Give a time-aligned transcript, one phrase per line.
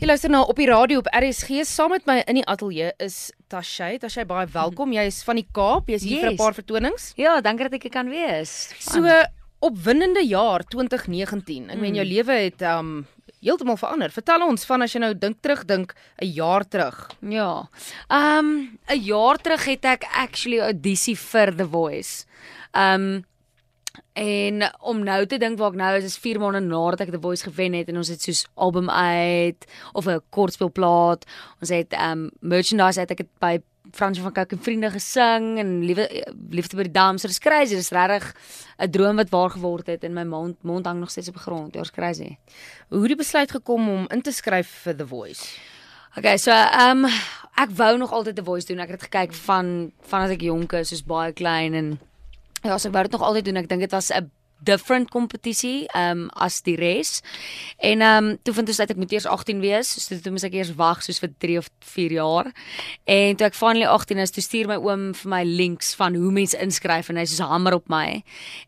[0.00, 3.18] Jy luister nou op die radio op RSG saam met my in die ateljee is
[3.52, 3.98] Tashay.
[4.00, 4.94] Tashay baie welkom.
[4.96, 5.90] Jy is van die Kaap.
[5.92, 6.22] Jy's hier yes.
[6.24, 7.10] vir 'n paar vertonings.
[7.20, 8.72] Ja, dankie dat ek hier kan wees.
[8.80, 9.04] So
[9.60, 11.68] opwindende jaar 2019.
[11.68, 12.12] Ek meen jou mm.
[12.16, 13.06] lewe het um
[13.44, 14.08] heeltemal verander.
[14.08, 17.10] Vertel ons van as jy nou dink terugdink 'n jaar terug.
[17.20, 17.68] Ja.
[18.08, 22.24] Um 'n jaar terug het ek actually audisie vir The Voice.
[22.72, 23.26] Um
[24.12, 27.20] En om nou te dink waar ek nou is, is 4 maande nadat ek The
[27.22, 31.26] Voice gewen het en ons het soos album uit of 'n kortspeelplaat.
[31.60, 33.58] Ons het um merchandise uit ek het by
[33.92, 36.06] Frans van Cooke en vriende gesing en liewe
[36.50, 37.22] liefde by die dams.
[37.22, 37.74] Dit is crazy.
[37.74, 38.34] Dit is regtig
[38.78, 41.42] 'n droom wat waar geword het en my mond mond hang nog steeds op die
[41.42, 41.72] grond.
[41.72, 42.36] Dit is crazy.
[42.88, 45.58] Hoe het jy besluit gekom om in te skryf vir The Voice?
[46.16, 47.04] Okay, so um
[47.54, 48.78] ek wou nog altyd The Voice doen.
[48.78, 51.98] Ek het gekyk van vanaf ek jonk is, soos baie klein en
[52.62, 53.56] Ja, so ek wou dit nog altyd doen.
[53.56, 54.30] Ek dink dit was 'n
[54.64, 57.22] different kompetisie um as die res.
[57.78, 60.58] En um toe vind ons uit ek moet eers 18 wees, so toe moet ek
[60.58, 62.52] eers wag soos vir 3 of 4 jaar.
[63.04, 66.32] En toe ek finally 18 is, toe stuur my oom vir my links van hoe
[66.32, 68.22] mense inskryf en hy sê hamer op my.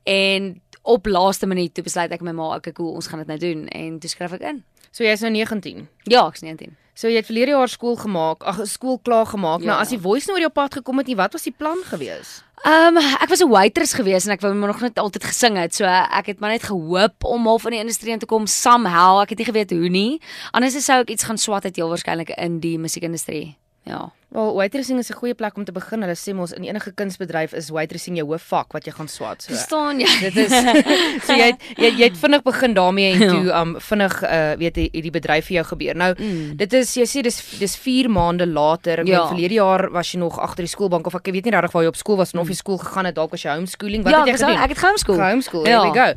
[0.09, 3.29] En op laaste minuut toe besluit ek met my ma, ek cool, ons gaan dit
[3.29, 4.65] nou doen en toe skryf ek in.
[4.93, 5.89] So jy's nou 19.
[6.11, 6.77] Ja, ek's 19.
[6.95, 9.63] So jy het verlede jaar skool gemaak, ag skool klaar gemaak.
[9.65, 9.73] Ja.
[9.73, 11.81] Nou as die voice nou oor jou pad gekom het, nie, wat was die plan
[11.89, 12.43] gewees?
[12.63, 15.75] Ehm um, ek was 'n waitress gewees en ek wou nog net altyd gesing het.
[15.75, 19.21] So ek het maar net gehoop om half in die industrie in te kom somehow.
[19.21, 20.21] Ek het nie geweet hoe nie.
[20.53, 23.57] Anders sou ek iets gaan swat het heel waarskynlik in die musiekindustrie.
[23.83, 24.13] Ja.
[24.33, 26.01] Wel, waitressing is 'n goeie plek om te begin.
[26.01, 29.43] Hulle sê mos in enige kunsbedryf is waitressing jou hoofvak wat jy gaan swat.
[29.43, 29.53] So.
[29.53, 30.09] Verstaan jy?
[30.21, 30.51] Dit is
[31.27, 33.61] so jy het, jy jy het vinnig begin daarmee en toe ja.
[33.61, 35.97] um vinnig uh weet jy hierdie bedryf vir jou gebeur.
[35.97, 36.57] Nou, mm.
[36.57, 39.01] dit is jy sê dis dis 4 maande later.
[39.01, 39.21] Ek ja.
[39.21, 41.83] weet verlede jaar was jy nog agter die skoolbank of ek weet nie regtig waar
[41.83, 42.63] jy op skool was of jy mm.
[42.65, 44.03] skool gegaan het, dalk was jy homeschooling.
[44.03, 44.57] Wat ja, het jy gedoen?
[44.57, 45.21] Ja, ek het homeschool.
[45.21, 45.67] Homeschool.
[45.67, 45.83] Ja.
[45.83, 46.09] There we go.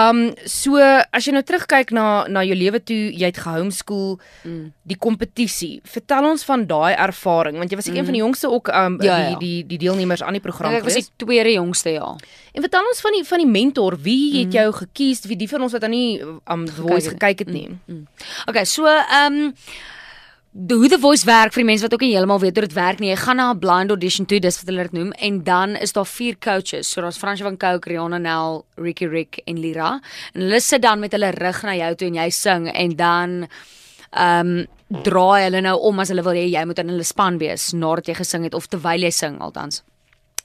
[0.00, 4.72] Um so as jy nou terugkyk na na jou lewe toe jy het gehomeschool, mm.
[4.82, 5.80] die kompetisie.
[5.86, 7.96] Vertel ons van daai ervaring want jy was mm.
[7.96, 9.38] een van die jongste ook um ja, die, ja.
[9.38, 10.82] die die deelnemers aan die program gewees.
[10.82, 12.16] Ek was die tweede jongste ja.
[12.52, 14.58] En vertel ons van die van die mentor, wie het mm.
[14.60, 17.68] jou gekies, wie die van ons wat aan nie um voice gekyk het nie.
[17.68, 17.82] Mm.
[17.86, 18.06] Mm.
[18.46, 18.86] Okay, so
[19.24, 19.54] um
[20.52, 22.74] Die hoe die voice werk vir die mense wat ook nie heeltemal weet hoe dit
[22.76, 23.08] werk nie.
[23.08, 25.92] Jy gaan na 'n blind audition toe, dis wat hulle dit noem, en dan is
[25.92, 26.90] daar vier coaches.
[26.90, 30.00] So daar's Fransje van Cooke, Rihanna Nel, Ricky Rick en Lira.
[30.34, 33.48] En hulle sit dan met hulle rug na jou toe en jy sing en dan
[34.10, 34.66] ehm um,
[35.04, 38.12] draai hulle nou om as hulle wil hê jy moet in hulle span wees nadat
[38.12, 39.82] jy gesing het of terwyl jy sing altans.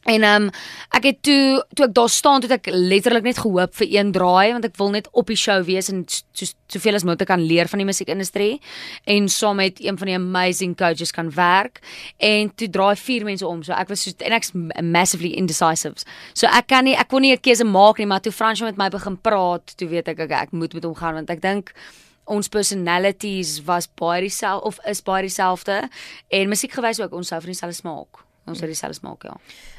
[0.07, 0.49] En ehm um,
[0.95, 4.53] ek het toe toe ek daar staan toe ek letterlik net gehoop vir een draai
[4.55, 7.67] want ek wil net op die show wees en so soveel as moontlik kan leer
[7.67, 8.61] van die musiekindustrie
[9.03, 11.81] en saam met een van die amazing coaches kan werk
[12.23, 16.07] en toe draai vier mense om so ek was so en ek's massively indecisive.
[16.33, 18.77] So ek kan nie ek kon nie 'n keuse maak nie maar toe Fransjo met
[18.77, 21.73] my begin praat toe weet ek okay, ek moet met hom gaan want ek dink
[22.27, 25.81] ons personalities was baie dieselfde of is baie dieselfde
[26.27, 28.23] en musiekgewys ook ons sou van dieselfde smaak.
[28.47, 29.35] Ons het dieselfde smaak ja.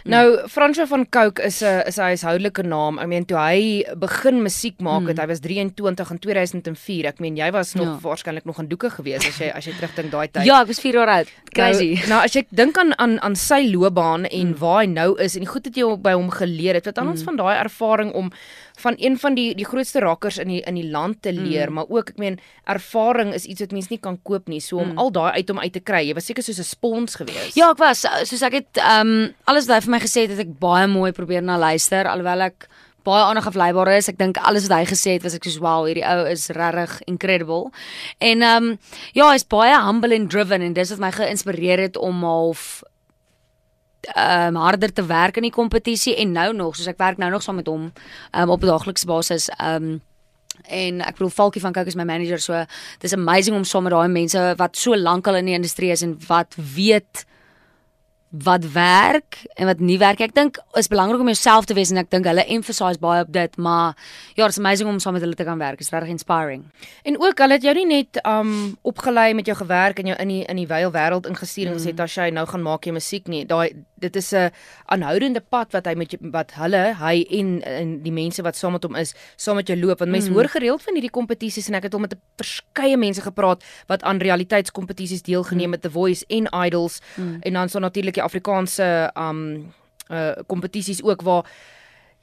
[0.09, 0.15] Mm.
[0.15, 2.99] Nou Fransjo van Cooke is 'n is 'n huishoudelike naam.
[2.99, 5.21] Ek meen toe hy begin musiek maak het, mm.
[5.21, 7.07] hy was 23 in 2004.
[7.07, 7.99] Ek meen jy was nog ja.
[8.01, 10.45] waarskynlik nog in doeke gewees as jy as jy terugdink daai tyd.
[10.45, 11.29] Ja, ek was 4 jaar oud.
[11.53, 11.95] Crazy.
[11.95, 14.59] Nou, nou as jy dink aan aan aan sy loopbaan en mm.
[14.59, 17.05] waar hy nou is en die goed wat jy by hom geleer het, wat aan
[17.05, 17.13] mm.
[17.13, 18.33] ons van daai ervaring om
[18.79, 21.75] van een van die die grootste rakkers in die in die land te leer, mm.
[21.75, 24.61] maar ook ek meen ervaring is iets wat mense nie kan koop nie.
[24.61, 24.99] So om mm.
[24.99, 27.55] al daai uit hom uit te kry, jy was seker soos 'n spons gewees.
[27.55, 30.47] Ja, ek was soos ek het ehm um, alles hy vir my gesê het, het
[30.47, 32.69] ek baie mooi probeer na luister alhoewel ek
[33.09, 34.09] baie aandag afleibaar is.
[34.11, 36.99] Ek dink alles wat hy gesê het was ek soos wow, hierdie ou is regtig
[37.07, 37.71] incredible.
[38.19, 38.77] En ehm um,
[39.17, 42.83] ja, hy's baie humble and driven en dis wat my geïnspireer het om half
[44.15, 47.31] ehm um, harder te werk in die kompetisie en nou nog, soos ek werk nou
[47.31, 49.49] nog saam met hom um, op 'n daaglikse basis.
[49.59, 50.03] Ehm um,
[50.67, 52.65] en ek bedoel Falkie van Cooke is my manager, so
[52.99, 56.03] dis amazing om saam met daai mense wat so lank al in die industrie is
[56.03, 57.25] en wat weet
[58.31, 60.21] wat werk en wat nie werk.
[60.21, 63.33] Ek dink is belangrik om jouself te wees en ek dink hulle emphasize baie op
[63.33, 63.97] dit, maar
[64.37, 65.81] ja, it's amazing om saam met hulle te kan werk.
[65.81, 66.67] It's regtig inspiring.
[67.09, 70.32] En ook hulle het jou nie net um opgelei met jou gewerk en jou in
[70.35, 72.05] die in die wyle wêreld ingestuur en gesê mm.
[72.05, 73.47] as jy nou gaan maak jy musiek nie.
[73.49, 74.50] Daai dit is 'n
[74.87, 78.73] aanhoudende pad wat hy met jou, wat hulle, hy en en die mense wat saam
[78.73, 79.99] met hom is, saam met jou loop.
[79.99, 80.35] Want mense mm.
[80.35, 84.19] hoor gereeld van hierdie kompetisies en ek het al met verskeie mense gepraat wat aan
[84.19, 85.73] realiteitskompetisies deelgeneem mm.
[85.73, 87.37] het, The Voice en Idols mm.
[87.41, 89.43] en dan so natuurlik die Afrikaanse um
[90.09, 91.44] uh kompetisies ook waar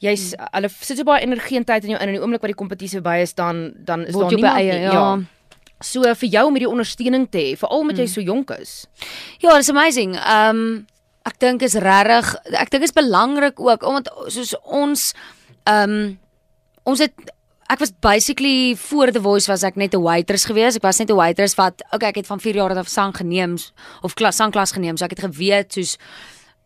[0.03, 0.49] jy's hmm.
[0.57, 2.59] hulle sit so baie energie en tyd in jou in en die oomblik wat die
[2.59, 4.91] kompetisie verby is dan dan is daar niemand eie, ja.
[4.91, 5.05] ja.
[5.83, 8.13] So vir jou om hierdie ondersteuning te hê, veral omdat jy hmm.
[8.13, 8.75] so jonk is.
[9.43, 10.15] Ja, it's amazing.
[10.19, 10.85] Um
[11.25, 15.09] ek dink is regtig ek dink is belangrik ook omdat soos ons
[15.69, 16.17] um
[16.85, 17.33] ons het
[17.69, 20.75] ek was basically voor The Voice was ek net 'n waitress gewees.
[20.75, 23.57] Ek was net 'n waitress wat okay, ek het van 4 jaar af sang geneem
[24.01, 24.97] of klas sangklas geneem.
[24.97, 25.97] So ek het geweet soos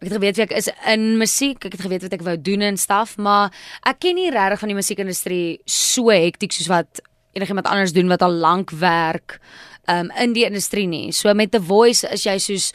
[0.01, 1.65] ek het geweet wie ek is in musiek.
[1.65, 3.51] Ek het geweet wat ek wou doen en stuff, maar
[3.83, 7.01] ek ken nie regtig van die musiekindustrie so hektiek soos wat
[7.33, 9.39] enigiemand anders doen wat al lank werk
[9.87, 11.11] um in die industrie nie.
[11.11, 12.73] So met The Voice is jy soos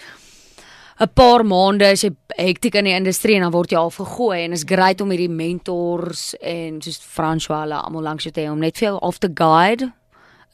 [1.01, 4.45] 'n paar maande as jy hektiek in die industrie en dan word jy al vergooi
[4.45, 8.63] en is great om hierdie mentors en soos François almal langs jou te hê om
[8.63, 9.93] net vir jou of te guide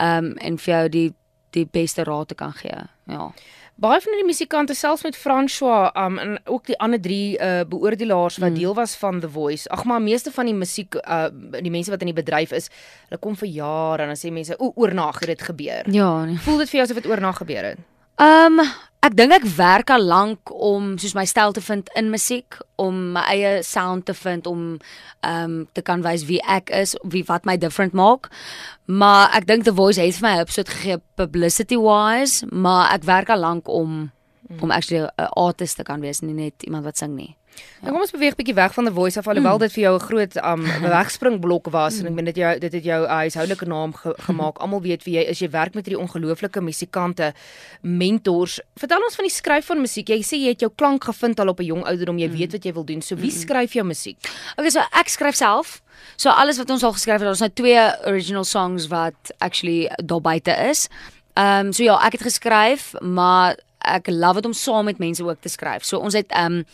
[0.00, 1.08] um en vir jou die
[1.50, 2.76] die beste raad te kan gee.
[3.10, 3.32] Ja.
[3.80, 8.38] Baie van die musikante selfs met François um en ook die ander drie uh beoordelaars
[8.38, 8.58] wat mm.
[8.58, 9.68] deel was van The Voice.
[9.68, 11.28] Ag maar meeste van die musiek uh
[11.60, 12.70] die mense wat in die bedryf is,
[13.08, 15.90] hulle kom vir jare en dan sê mense o oornag het dit gebeur.
[15.92, 16.24] Ja.
[16.24, 16.38] Nee.
[16.44, 17.82] Voel dit vir jou asof dit oornag gebeur het?
[18.20, 18.60] Um
[19.00, 23.12] ek dink ek werk al lank om soos my styl te vind in musiek, om
[23.14, 24.76] my eie sound te vind om
[25.26, 28.28] um te kan wys wie ek is, wie wat my different maak.
[28.86, 33.04] Maar ek dink The Voice het vir my 'n opset gegee publicity wise, maar ek
[33.04, 34.12] werk al lank om
[34.60, 37.36] om actually 'n artist te kan wees, nie net iemand wat sing nie.
[37.80, 37.88] Ja.
[37.88, 39.62] Nou kom ons beweeg bietjie weg van die voice af alhoewel mm.
[39.64, 40.62] dit vir jou 'n groot um
[40.96, 42.00] wegspringblok was mm.
[42.00, 44.58] en ek meen dit jou dit het jou uh, huishoudelike naam ge gemaak.
[44.58, 45.40] Almal weet wie jy is.
[45.40, 47.32] Jy werk met hierdie ongelooflike musikante,
[47.80, 48.60] mentors.
[48.76, 50.08] Vertel ons van die skryf van musiek.
[50.08, 52.18] Jy sê jy het jou klank gevind al op 'n jong ouderdom.
[52.18, 52.36] Jy mm.
[52.36, 53.02] weet wat jy wil doen.
[53.02, 53.40] So wie mm.
[53.40, 54.18] skryf jou musiek?
[54.56, 55.82] Okay, so ek skryf self.
[56.16, 60.20] So alles wat ons al geskryf het, het nou twee original songs wat actually daar
[60.20, 60.88] buite is.
[61.34, 65.24] Ehm um, so ja, ek het geskryf, maar ek love dit om saam met mense
[65.24, 65.84] ook te skryf.
[65.84, 66.64] So ons het ehm um,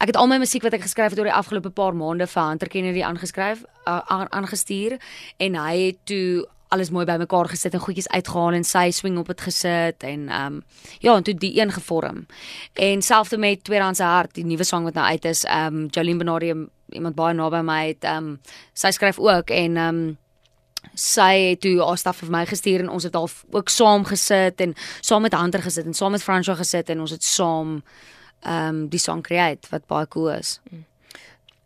[0.00, 2.48] ek het al my musiek wat ek geskryf het oor die afgelope paar maande vir
[2.48, 4.98] Hunter Kennedy aangeskryf aangestuur
[5.38, 9.30] en hy het toe alles mooi bymekaar gesit en goedjies uitgehaal en sy swing op
[9.32, 10.62] dit gesit en ehm um,
[11.00, 12.26] ja, en toe die een gevorm.
[12.74, 16.18] En selfs met Tweedehandse hart, die nuwe sang wat nou uit is, ehm um, Jolene
[16.18, 16.54] Benardi
[16.94, 18.40] iemand baie naby my het ehm um,
[18.72, 20.18] sy skryf ook en ehm um,
[20.94, 24.60] sy het toe haar staf vir my gestuur en ons het al ook saam gesit
[24.60, 27.82] en saam met Hunter gesit en saam met François gesit en ons het saam
[28.40, 30.60] ehm um, die song create wat baie cool is.
[30.70, 30.84] Mm.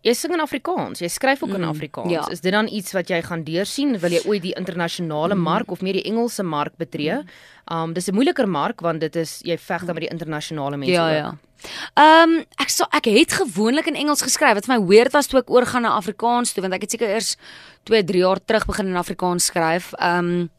[0.04, 2.12] Jy sing in Afrikaans, jy skryf ook mm, in Afrikaans.
[2.12, 2.26] Ja.
[2.32, 3.96] Is dit dan iets wat jy gaan deursien?
[4.02, 5.46] Wil jy ooit die internasionale mm.
[5.46, 7.22] mark of meer die Engelse mark betree?
[7.22, 7.32] Mm.
[7.72, 10.92] Um dis 'n moeiliker mark want dit is jy veg dan met die internasionale mense
[10.92, 11.12] ja, ook.
[11.12, 11.54] Ja, ja.
[11.94, 14.54] Ehm um, ek so ek het gewoonlik in Engels geskryf.
[14.54, 17.08] Wat vir my weird was toe ek oorgaan na Afrikaans toe want ek het seker
[17.08, 17.36] eers
[17.84, 19.92] 2, 3 jaar terug begin in Afrikaans skryf.
[19.98, 20.50] Ehm um,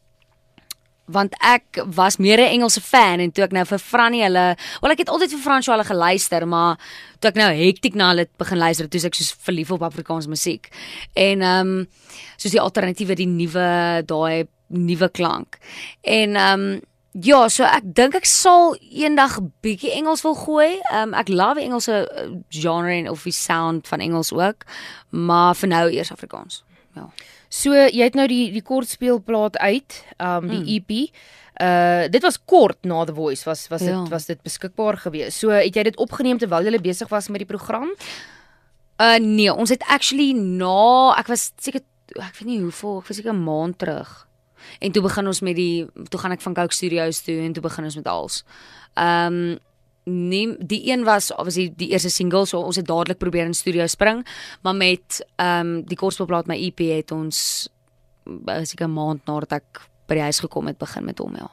[1.06, 4.92] want ek was meer 'n Engelse fan en toe ek nou vir Frannie hulle, wel
[4.92, 6.78] ek het altyd vir Fransjo hulle geluister, maar
[7.20, 10.70] toe ek nou hektiek na hulle begin luister, toe ek soos verlief op Afrikaans musiek.
[11.14, 11.88] En ehm um,
[12.38, 15.58] soos die alternatiewe, die nuwe daai nuwe klank.
[16.02, 16.82] En ehm um,
[17.24, 20.82] Ja, so ek dink ek sal eendag bietjie Engels wil gooi.
[20.92, 24.66] Um ek love Engelse uh, genre en of die sound van Engels ook,
[25.16, 26.65] maar vir nou eers Afrikaans.
[26.96, 27.10] Ja.
[27.50, 30.70] So jy het nou die die kortspeelplaat uit, um die mm.
[30.76, 30.92] EP.
[31.56, 34.04] Uh dit was kort na The Voice was was dit ja.
[34.12, 35.40] was dit beskikbaar gewees.
[35.40, 37.92] So het jy dit opgeneem terwyl jy besig was met die program?
[39.00, 41.84] Uh nee, ons het actually na ek was seker
[42.16, 44.28] ek weet nie hoeveel, ek was seker 'n maand terug.
[44.80, 47.64] En toe begin ons met die toe gaan ek van Coke Studios toe en toe
[47.64, 48.44] begin ons met als.
[48.96, 49.60] Ehm um,
[50.06, 53.54] nie die een was was die, die eerste single so ons het dadelik probeer in
[53.54, 54.26] studio spring,
[54.62, 57.70] maar met ehm um, die kortspelplaat my EP het ons
[58.64, 61.50] seker 'n maand nadat ek by die huis gekom het begin met hom ja.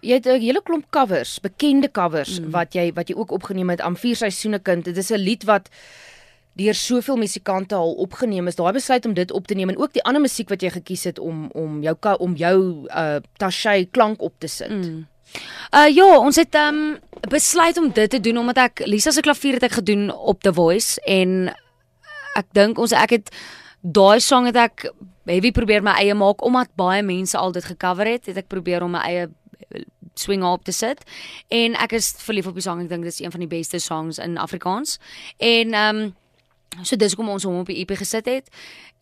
[0.00, 2.50] Jy het 'n hele klomp covers, bekende covers mm.
[2.50, 4.84] wat jy wat jy ook opgeneem het aan vier seisoene kind.
[4.84, 5.70] Dit is 'n lied wat
[6.52, 8.54] deur soveel musikante al opgeneem is.
[8.54, 11.04] Daai besluit om dit op te neem en ook die ander musiek wat jy gekies
[11.04, 14.70] het om om jou om jou uh Tashay klank op te sit.
[14.70, 15.06] Mm.
[15.72, 16.98] Uh ja, ons het um
[17.30, 20.52] besluit om dit te doen omdat ek Lisa se klavier het ek gedoen op The
[20.52, 21.52] Voice en
[22.38, 23.30] ek dink ons ek het
[23.82, 24.88] daai song het ek
[25.28, 28.82] heavy probeer my eie maak omdat baie mense al dit gecover het, het ek probeer
[28.82, 29.28] om my eie
[30.18, 31.04] swing op te sit
[31.48, 33.78] en ek is verlief op die song ek dink dit is een van die beste
[33.78, 34.98] songs in Afrikaans
[35.38, 36.02] en um
[36.80, 38.46] So dis hoekom ons hom op die EP gesit het.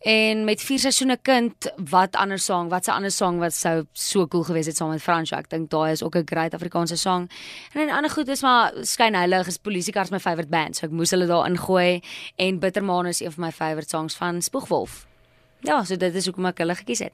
[0.01, 4.27] En met vier seisoene kind, wat ander sang, wat 'n ander sang wat sou so
[4.27, 5.37] cool gewees het saam met Fransjo.
[5.37, 7.29] Ek dink daai is ook 'n great Afrikaanse sang.
[7.73, 10.75] En 'n ander goed is maar skyn heilig is Polisiekars my favourite band.
[10.75, 12.01] So ek moes hulle daar ingooi
[12.35, 15.05] en Bittermaan is een van my favourite songs van Spoegwolf.
[15.59, 17.13] Ja, so dit is hoekom ek hulle gekies het.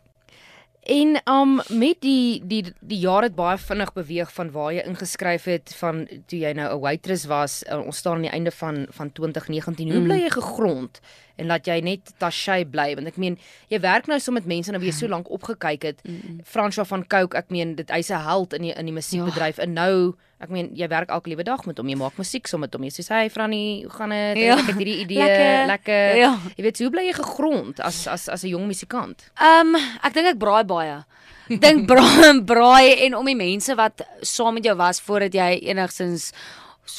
[0.87, 5.43] En um met die die die jaar het baie vinnig beweeg van waar jy ingeskryf
[5.43, 7.63] het van toe jy nou 'n waitress was.
[7.63, 9.91] Uh, ons staan aan die einde van van 2019.
[9.91, 10.03] Hoe mm.
[10.03, 11.01] bly jy gegrond
[11.37, 13.37] en laat jy net Tashay bly want ek meen
[13.69, 16.01] jy werk nou so met mense nou wie jy so lank opgekyk het.
[16.43, 19.73] François van Cooke, ek meen dit hy's 'n held in die in die musiekbedryf en
[19.73, 22.73] nou ek meen jy werk elke liewe dag met hom, jy maak musiek saam met
[22.73, 22.83] hom.
[22.83, 24.37] Jy sê hy Franny, hoe gaan dit?
[24.37, 24.57] Ja.
[24.57, 25.67] Ek het hierdie idee, Lekker.
[25.67, 26.15] lekker.
[26.17, 26.37] Ja.
[26.57, 29.31] Jy weet, hoe bly jy gegrond as as as 'n jong musikant?
[29.41, 31.03] Ehm um, ek dink ek braai baie.
[31.49, 36.33] Dink braai braai en om die mense wat saam met jou was voordat jy enigstens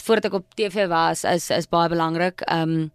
[0.04, 2.42] voordat ek op TV was is is baie belangrik.
[2.50, 2.90] Um,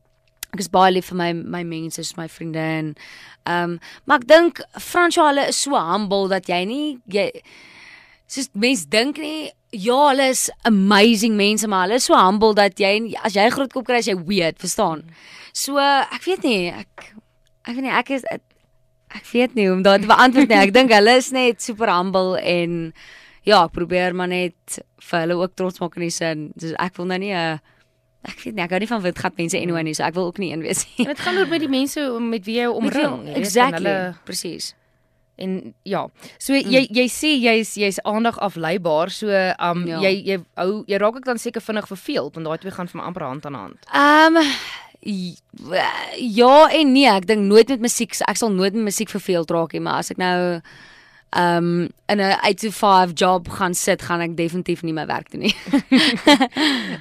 [0.54, 2.96] ek is baie lief vir my my mense, soos my vriende en
[3.44, 7.30] ehm um, maar ek dink François hulle is so humble dat jy nie jy
[8.28, 12.80] soos mense dink nie ja, hulle is amazing mense, maar hulle is so humble dat
[12.80, 15.04] jy as jy groot kop kry jy weet, verstaan.
[15.54, 17.10] So ek weet nie, ek
[17.64, 20.62] ek weet nie ek is ek weet nie hoe om daar te beantwoord nie.
[20.62, 22.94] Ek dink hulle is net super humble en
[23.44, 24.80] ja, ek probeer maar net
[25.10, 26.48] vir hulle ook trots maak in die sin.
[26.58, 27.60] Dus ek wil nou nie 'n
[28.24, 30.38] ek weet nie, ek hou nie van witgat mense anyway nie, so ek wil ook
[30.40, 31.06] nie een wees nie.
[31.08, 33.84] En dit gaan oor met die mense met wie jy omring, jy weet, en Exactly.
[33.90, 34.74] hulle- Presies.
[35.36, 40.00] En ja, so jy jy sê jy's jy's aandag afleibaar, so um Ja.
[40.00, 43.02] jy jy hou jy raak ook dan seker vinnig verveeld want daai twee gaan vir
[43.02, 43.80] my amper hand aan hand.
[43.92, 44.38] Um,
[46.18, 49.74] ja en nee, ek dink nooit met musiek, ek sal nooit met musiek verveeld raak
[49.76, 50.62] nie, maar as ek nou
[51.38, 55.32] um, in 'n 8 to 5 job gaan sit, gaan ek definitief nie my werk
[55.32, 55.56] doen nie.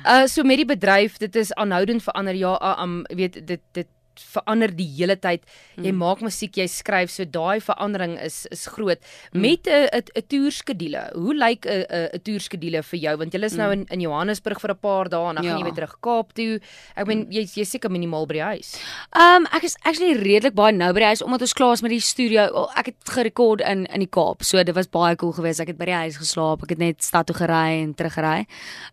[0.05, 2.35] Uh so met die bedryf, dit is aanhoudend verander.
[2.35, 3.87] Ja, uh, um weet dit dit
[4.21, 5.43] verander die hele tyd.
[5.77, 5.99] Jy Hmm.
[5.99, 8.99] maak musiek, jy skryf, so daai verandering is is groot.
[9.33, 9.41] Hmm.
[9.41, 11.11] Met 'n 'n toerskedule.
[11.15, 13.17] Hoe lyk 'n 'n toerskedule vir jou?
[13.17, 15.59] Want jy is nou in in Johannesburg vir 'n paar dae en dan gaan jy.
[15.59, 15.65] Ja.
[15.65, 16.61] weer terug Kaap toe.
[16.97, 18.79] Ek meen jy jy's seker minimaal by die huis.
[19.15, 21.83] Ehm um, ek is actually redelik baie nou by die huis omdat ons klaar is
[21.83, 22.47] met die studio.
[22.53, 24.43] Oh, Ek het gerekord in in die Kaap.
[24.43, 25.61] So dit was baie cool geweest.
[25.61, 26.63] Ek het by die huis geslaap.
[26.63, 28.47] Ek het net stad toe gery en teruggery.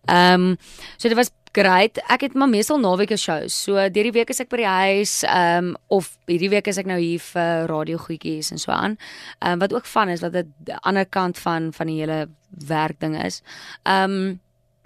[0.08, 0.58] Ehm um,
[0.98, 2.00] so dit was great.
[2.10, 3.56] Ek het maar meestal naweke shows.
[3.64, 6.78] So deur die week is ek by die huis ehm um, of hierdie week is
[6.78, 8.98] ek nou hier vir radio goedjies en so aan.
[9.40, 12.28] Ehm um, wat ook van is wat dit die ander kant van van die hele
[12.68, 13.42] werkding is.
[13.84, 14.40] Ehm um,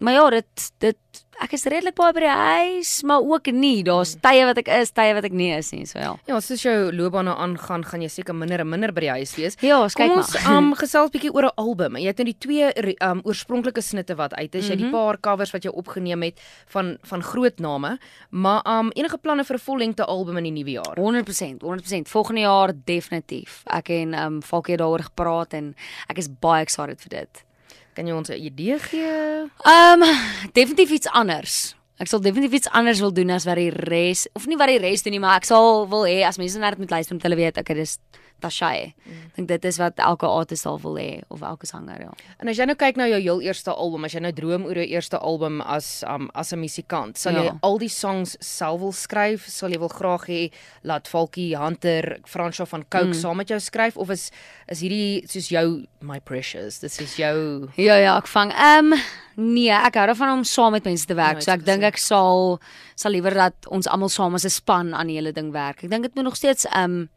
[0.03, 0.97] maar ja, dit dit
[1.41, 3.81] ek is redelik baie by die huis, maar ook nie.
[3.83, 6.11] Daar's tye wat ek is, tye wat ek nie is nie, so ja.
[6.29, 9.33] Ja, soos jou loopbaan nou aangaan, gaan jy seker minder en minder by die huis
[9.35, 9.57] wees.
[9.65, 10.57] Ja, ons kyk Kom ons maar.
[10.57, 11.97] um gesels bietjie oor 'n album.
[11.97, 14.67] Jy het nou die twee um oorspronklike snitte wat uit is.
[14.67, 14.91] Jy het die Mhm.
[14.93, 17.97] paar covers wat jy opgeneem het van van groot name,
[18.29, 20.95] maar um enige planne vir 'n vollengte album in die nuwe jaar?
[20.97, 22.07] 100%, 100%.
[22.09, 23.63] Volgende jaar definitief.
[23.67, 25.75] Ek en um, Falkie daaroor gepraat en
[26.09, 27.43] ek is baie excited vir dit.
[27.93, 29.47] Kan jy ons 'n idee gee?
[29.65, 30.09] Ehm um,
[30.53, 31.75] definitief iets anders.
[32.01, 34.81] Ek sal definitief iets anders wil doen as wat die res of nie wat die
[34.81, 37.27] res doen nie, maar ek sal wil hê as mense net moet luister om te
[37.27, 37.99] hulle weet ek dis
[38.43, 38.91] Tashay.
[39.07, 42.11] Ek dink dit is wat elke artist sal wil hê of elke sanger ja.
[42.41, 44.79] En as jy nou kyk na jou heel eerste album, as jy nou droom oor
[44.81, 47.57] jou eerste album as um as 'n musikant, sal jy Ja.
[47.61, 49.47] al die songs self wil skryf?
[49.47, 50.51] Sal jy wil graag hê
[50.83, 53.21] laat Falkie Hunter, Fransjo van Cooke mm.
[53.21, 54.31] saam met jou skryf of is
[54.67, 56.79] is hierdie soos jou My Precious?
[56.79, 58.51] Dis is jou Ja ja, ek vang.
[58.51, 58.99] Ehm um,
[59.35, 61.39] nee, ek hou daarvan om saam met mense te werk.
[61.39, 62.59] Nooit so ek dink ek sal
[62.95, 65.83] sal liewer dat ons almal saam as 'n span aan die hele ding werk.
[65.83, 67.09] Ek dink dit moet nog steeds ehm um,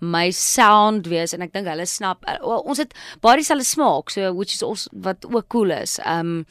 [0.00, 4.10] my sound wees en ek dink hulle snap uh, well, ons het baie dieselfde smaak,
[4.10, 5.98] so which is also wat ook cool is.
[6.06, 6.46] Um,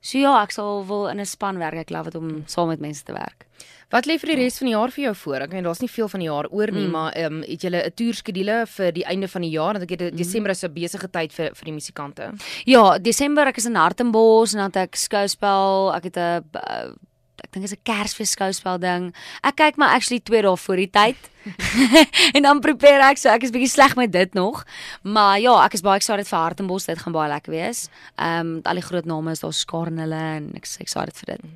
[0.00, 1.78] so ja, ek sal wil in 'n span werk.
[1.78, 3.46] Ek love dit om saam met mense te werk.
[3.90, 5.42] Wat lê vir die res van die jaar vir jou voor?
[5.42, 6.92] Ek meen daar's nie veel van die jaar oor nie, mm.
[6.94, 9.74] maar ehm um, het jy 'n toerskedule vir die einde van die jaar?
[9.74, 10.16] Want ek weet mm.
[10.16, 12.32] Desember is 'n besige tyd vir vir die musikante.
[12.66, 16.94] Ja, Desember ek is in Hartenbos en dan het ek skouspel, ek het 'n uh,
[17.42, 19.14] ek dink is 'n Kersfees skouspel ding.
[19.42, 21.30] Ek kyk maar actually 2 dae voor die tyd.
[22.36, 24.64] en dan prepare ek, so ek is bietjie sleg met dit nog.
[25.02, 27.88] Maar ja, ek is baie excited vir Hartenbos, dit gaan baie lekker wees.
[28.16, 31.16] Ehm um, al die groot name is daar skaar in hulle en ek is excited
[31.16, 31.50] vir dit.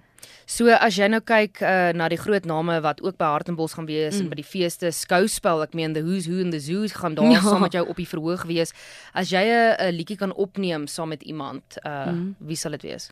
[0.47, 3.87] So as jy nou kyk uh, na die groot name wat ook by Hartenbos gaan
[3.89, 4.27] wees mm.
[4.27, 7.31] en by die feeste skouspel, ek meen the who's who and the zoos gaan daar
[7.33, 7.39] ja.
[7.41, 7.45] Ja.
[7.49, 8.75] saam met jou op die verhoog wees.
[9.17, 12.37] As jy 'n liedjie kan opneem saam met iemand, uh mm.
[12.39, 13.11] wie sal dit wees?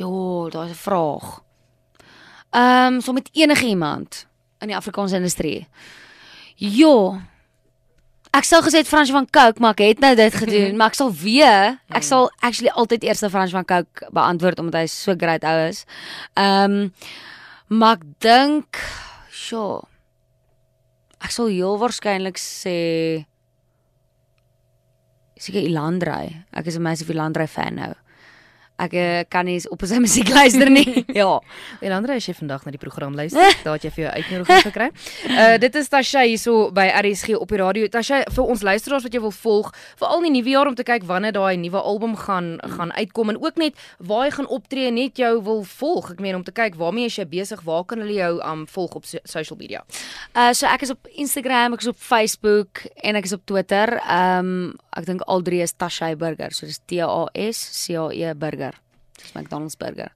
[0.00, 1.42] Jo, daar's 'n vraag.
[2.50, 4.26] Ehm um, so met enige iemand
[4.58, 5.66] in die Afrikaanse industrie.
[6.56, 7.20] Jo.
[8.30, 11.12] Ek sou gesê Frans van Cooke, maar ek het nou dit gedoen, maar ek sal
[11.12, 15.56] weer, ek sal actually altyd eers Frans van Cooke beantwoord omdat hy so great ou
[15.68, 15.84] is.
[16.34, 16.92] Ehm um,
[17.68, 18.80] maar ek dink,
[19.28, 19.82] sjo.
[21.20, 22.78] Ek sal heel waarskynlik sê
[25.36, 26.44] seker Ilandrey.
[26.52, 27.92] Ek is 'n massive Ilandrey fan nou.
[28.78, 31.04] Ek uh, kan nie op sy musiek luister nie.
[31.20, 31.30] ja.
[31.84, 34.66] En Andre, as jy vandag na die program luister, daar het jy vir jou uitnodiging
[34.68, 34.88] gekry.
[35.28, 37.88] Uh dit is Tasha hierso by RSG op die radio.
[37.92, 40.86] Tasha, vir ons luisteraars wat jy wil volg, veral in die nuwe jaar om te
[40.86, 44.92] kyk wanneer daai nuwe album gaan gaan uitkom en ook net waar jy gaan optree,
[44.94, 46.12] net jou wil volg.
[46.14, 47.64] Ek meen om te kyk waarmee is jy besig?
[47.66, 49.82] Waar kan hulle jou um volg op so, social media?
[50.34, 53.98] Uh so ek is op Instagram, ek is op Facebook en ek is op Twitter.
[54.06, 56.50] Um ek dink al drie is Tasha Burger.
[56.52, 58.74] So dis T A S C A E Burger.
[59.18, 60.12] Dis McDonald's burger.